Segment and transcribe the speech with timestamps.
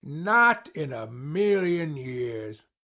[0.03, 2.63] Not in a million years.